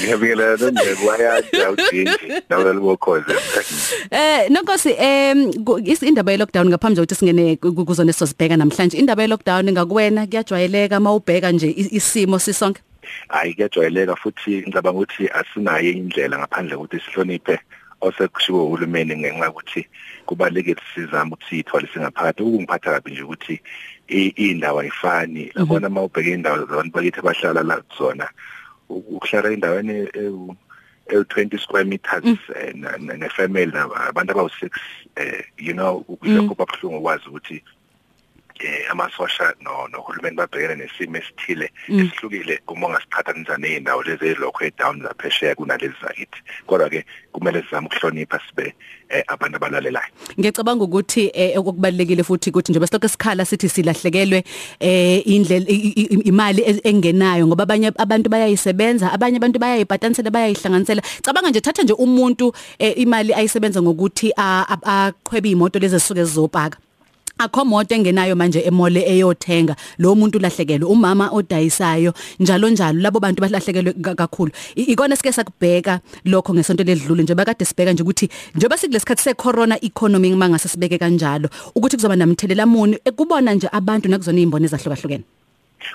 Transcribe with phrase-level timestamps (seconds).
[0.00, 3.34] ngiyabingelela nonjeko wayanja udingi nawe libokhoze
[4.10, 5.50] Eh nonkosi em
[6.02, 8.96] indaba ye lockdown ngaphambi kokuthi singene kuzona sosibheka namhlanje.
[8.98, 12.80] Indaba ye lockdown ngakuwena kuyajwayeleka mawubheka nje isimo sisonke?
[13.28, 17.58] Hayi kuyajwayeleka futhi ngicabanga ukuthi asinayo indlela ngaphandle kokuthi sihloniphe
[18.00, 19.86] osekushiwo uhulumeni ngenxa yokuthi
[20.26, 22.42] kubalekile sizama ukuthi sithole singaphakathi.
[22.42, 23.60] Ukungiphatha kabi nje ukuthi
[24.36, 25.52] indawo ayifani.
[25.54, 28.28] Labona mawubheka indawo zona bakithi abahlala la zona
[28.90, 32.24] ukuhlala endaweni ewu-20 square meters
[33.18, 33.72] ne-family
[34.08, 34.70] abantu abawu-6
[35.16, 37.64] eh you know lokho babuhlungu ukwazi ukuthi
[38.60, 45.54] eh amasosha no nohulumeni babhekene nesimo esithile esihlukile uma ungasiphathanisa nezindawo lezi ezilokho edown zaphesheya
[45.54, 46.40] kunalezi zakithi.
[46.66, 48.74] Kodwa ke kumele sizame ukuhlonipha sibe
[49.28, 50.12] abantu abalalelayo.
[50.38, 54.44] Ngiyacabanga ukuthi okubalekile futhi ukuthi njengoba silokho esikhala sithi silahlekelwe
[54.80, 55.66] eh indlela
[56.24, 61.02] imali engenayo ngoba abanye abantu bayayisebenza abanye abantu bayayibhatanisela bayayihlanganisela.
[61.22, 66.78] Cabanga nje thatha nje umuntu imali ayisebenza ngokuthi aqhwebe imoto lezi zisuke zizopaka.
[67.40, 69.74] Akho moto engenayo manje emole eyothenga.
[69.98, 73.00] Lo muntu lahlekelwe umama odayisayo njalo njalo.
[73.00, 74.52] Labo bantu balahlekelwe kakhulu.
[74.76, 77.34] Ikona sike sakubheka lokho ngesonto ledlule nje.
[77.34, 82.98] Bakade sibheka nje ukuthi njengoba sikulesikhathi secorona economy mangase sibeke kanjalo ukuthi kuzoba namthelela muni
[83.04, 85.24] ekubona nje abantu nakuzona izimbone ezahlukahlukene.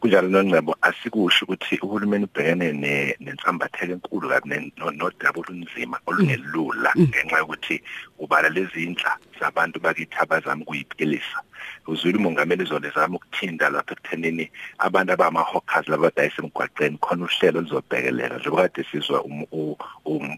[0.00, 7.82] Kunjalo nongcebo asikusho ukuthi uhulumeni ubhekene nensambathelo enkulu kabi nodaba olunzima olungelula ngenxa yokuthi
[8.18, 11.38] ubala lezi indla zabantu bakithi abazama ukuyiphilisa
[11.86, 18.68] uzwile umongameli izolo zama ukuthinda lapha ekuthenini abantu abama-hawkers labadayisa emgwaqeni khona uhlelo oluzobhekelela njengoba
[18.68, 19.18] kade sizwa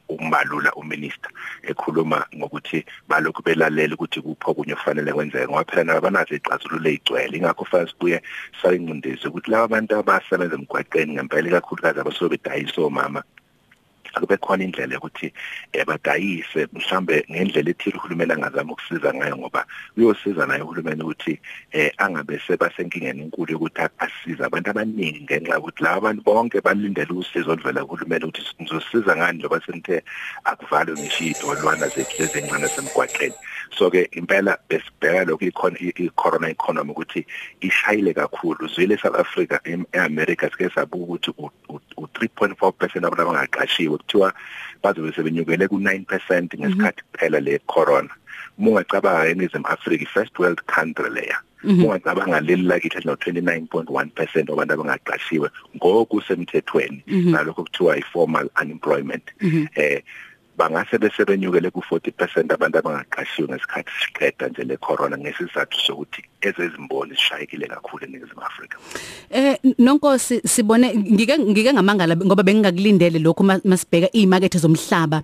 [0.09, 1.31] umalula uminister
[1.71, 7.37] ekhuluma ngokuthi balokhu belalela ukuthi kupho okunye kufanele kwenzeke ngoba phela nabo banazo ixazululo ey'gcwele.
[7.37, 8.19] Ingakho fanele sibuye
[8.63, 13.23] sayingcindezi ukuthi laba bantu abasebenza emgwaqeni ngempela ikakhulukazi abasuke bedayisa omama
[14.15, 15.33] akube khona indlela yokuthi
[15.87, 21.41] badayise mhlambe ngendlela ethile uhulumeni angazama ukusiza ngayo ngoba uyosiza naye uhulumeni ukuthi
[21.73, 27.53] eh angabe sebasenkingeni enkulu yokuthi asize abantu abaningi ngenxa yokuthi laba bantu bonke balindele usizo
[27.53, 30.03] oluvela kuhulumeni ukuthi sizosiza ngani njengoba senithe
[30.45, 33.35] akuvalwe ngisho idolwana zethu lezi encane semgwaqeni
[33.77, 37.27] so ke impela besibheka lokho ikhona i-corona economy ukuthi
[37.61, 38.69] ishayile kakhulu.
[38.69, 41.31] Zwile South Africa eAmerica sike sabuka ukuthi
[41.97, 44.33] u3.4% abantu abangaqashiwe kuthiwa
[44.83, 48.13] bazobe sebenyukele ku9% ngesikhathi kuphela le corona.
[48.59, 57.03] Mungacabanga eNingizimu Africa first world country leya ungacabanga leli lakithi no 29.1% wabantu abangaqashiwe ngokusemthethweni
[57.07, 59.23] nalokho kuthiwa i-formal unemployment
[59.75, 60.03] eh
[60.57, 67.67] bangase bese benyukele ku40% abantu abangaqashiwe ngesikhathi siqeda nje le corona ngesizathu sokuthi ezezimboni zishayekile
[67.67, 68.77] kakhulu eNingizimu Afrika.
[69.31, 75.23] Eh nonkosi sibone ngike ngike ngamangala ngoba bengingakulindele lokho masibheka izimakethe zomhlaba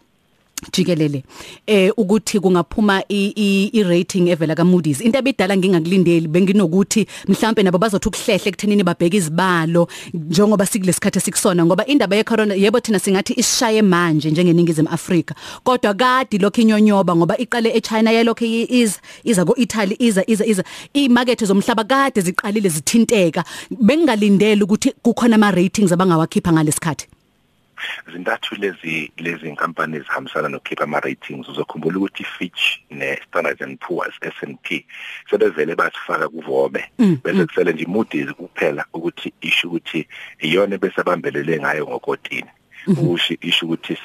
[0.72, 1.22] jikelele.
[1.66, 8.08] Eh ukuthi kungaphuma i rating evela ka Moody's into ebidala ngingakulindeli benginokuthi mhlawumbe nabo bazothi
[8.08, 13.82] ukuhlehle ekuthenini babheka izibalo njengoba sikulesikhathi sikusona ngoba indaba ye corona yebo thina singathi isishaye
[13.82, 15.34] manje njengeningizimu Afrika.
[15.64, 20.64] Kodwa kade lokho inyonyoba ngoba iqale eChina yalokho is iza ko Italy iza iza iza
[20.94, 23.44] imarket zomhlaba kade ziqalile zithinteka.
[23.70, 27.06] Bengalindele ukuthi kukhona ama ratings abangawakhipha ngalesikhathi.
[28.12, 34.14] Zintathu lezi lezi inkampani ezihambisana nokukhipha ama ratings uzokhumbula ukuthi Fitch ne Standard and Poor's
[34.22, 34.86] S&P
[35.30, 36.84] sebevele basifaka kuvobe.
[37.24, 40.08] Bese kusele nje Moody's kuphela ukuthi isho ukuthi
[40.40, 42.50] iyona bese bambelele ngayo ngokotini.
[42.86, 43.96] Usho isho ukuthi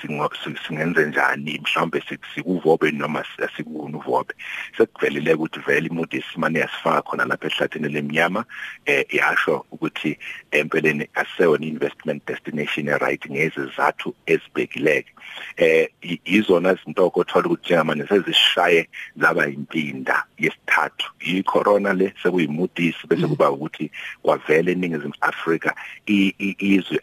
[0.67, 2.03] singenze njani mhlawumbe
[2.35, 3.25] sikuvobe noma
[3.57, 4.33] sikunu vobe
[4.77, 8.45] sekuvelile ukuthi vele iMoody's manje yasifaka khona lapha ehlathini leminyama
[8.85, 10.17] eh yasho ukuthi
[10.51, 15.11] empeleni asewona investment destination right ngezizathu ezibhekileke.
[15.57, 15.87] Eh
[16.25, 21.07] izona izinto othola ukuthi njengamanje sezishaye zaba impinda yesithathu.
[21.19, 23.91] I-corona le sekuyiMoody's bese kuba ukuthi
[24.21, 25.71] kwavele eningizimu Africa
[26.05, 26.99] izwe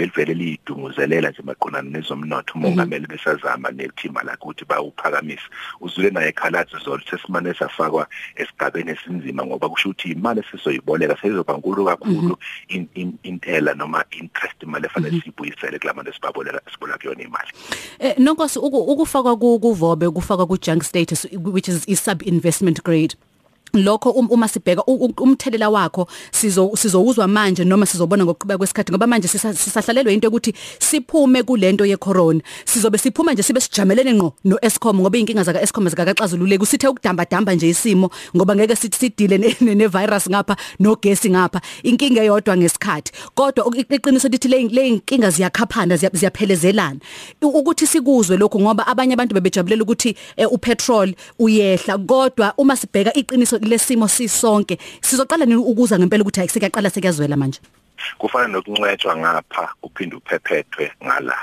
[0.00, 5.42] aliyayivele liyidunguzelela nje maqondana nezomnotho umongameli besazama nethimba lakhe ukuthi bawuphakamisa.
[5.80, 8.06] Uzule naye ekhalathi zolo sesimane safakwa
[8.36, 12.38] esigabeni esinzima ngoba kusho ukuthi imali sizoyiboleka seyizoba nkulu kakhulu
[13.22, 17.50] intela noma interest imali efanele sibuyisele kulabantu esibaboleka sibola kuyona imali.
[17.98, 23.14] Eh nonkosi ukufakwa kuvobe kufakwa ku junk status which is i sub investment grade.
[23.74, 28.92] Lokho um- uma sibheka u- u- umthelela wakho sizo sizowuzwa manje noma sizobona ngokuqhubeka kwesikhathi
[28.92, 34.12] ngoba manje sisa- sisahlalelwe into ukuthi siphume kulento ye corona sizobe siphuma nje sibe sijamelene
[34.14, 38.76] ngqo no Eskom ngoba inkinga zaka Eskom zikakaxazululeki usithe ukudamba damba nje isimo ngoba ngeke
[38.76, 41.60] sithi sidile ne, ne, ne virus ngapha no gesi ngapha.
[41.82, 43.12] Inkinga eyodwa ngesikhathi.
[43.34, 47.00] Kodwa u- iqiniso lithi le le inkinga ziyakhaphana ziya- ziyaphelezelana.
[47.42, 51.98] U- ukuthi sikuzwe lokho ngoba abanye abantu bebejabulela ukuthi eh, upetrol uyehla.
[51.98, 54.78] Kodwa uma sibheka iqiniso lesimo sisonke.
[55.00, 57.60] Sizoqala nini ukuza ngempela ukuthi ayisekaqala sekuyazwela manje?
[58.18, 61.36] Kufana nokuncwetshwa ngapha uphinde uphephethwe ngala.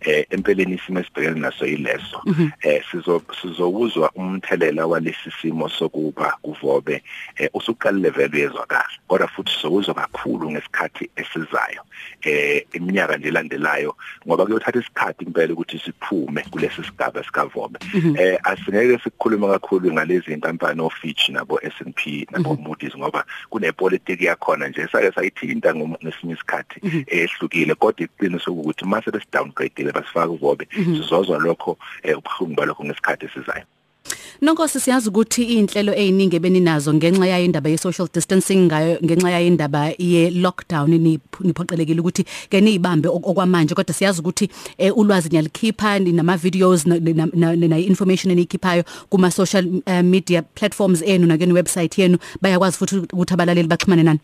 [0.00, 2.22] Eh empeleni isimo esibhekene naso yileso.
[2.62, 7.02] Eh sizo sizowuzwa umthelela walesi simo sokuba kuvobe.
[7.36, 11.82] Eh usuqalile vele uyezwakala kodwa futhi sizowuzwa kakhulu ngesikhathi esizayo.
[12.22, 13.96] Eh iminyaka nje elandelayo
[14.26, 17.78] ngoba kuyothatha isikhathi impela ukuthi siphume kulesi sigaba sikavobe.
[18.18, 24.88] Eh asingeke sikhulume kakhulu ngalezi inkampani ofitch nabo S&P nabo Moody's ngoba kunepolitiki yakhona nje
[24.92, 31.78] sake sayithinta ngesinye isikhathi ehlukile kodwa iqiniso ukuthi mase besi downgrade basifaka uvobe sizozwa lokho
[32.02, 33.64] eh, ubuhlungu balokho ngesikhathi esizayo.
[34.42, 39.46] Nonkosi siyazi ukuthi inhlelo eziningi ebeninazo ngenxa yayo indaba ye social distancing ngayo ngenxa yayo
[39.46, 43.74] indaba ye lockdown niph- niphoqelekile ukuthi ke nizibambe ok- okwamanje.
[43.74, 44.48] Kodwa siyazi ukuthi
[44.78, 51.36] eh, ulwazi niyalikhipha nama videos na, information enikhiphayo kuma social uh, media platforms enu na
[51.36, 52.18] kweni website yenu.
[52.40, 54.20] Bayakwazi futhi ukuthi abalaleli baxhumane nani.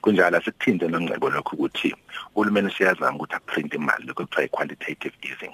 [0.00, 1.94] Kunjalo sikuthinte nongcebo lokho ukuthi
[2.34, 5.52] uhulumeni siyazama ukuthi aprint imali lokho kuthiwa quantitative easing.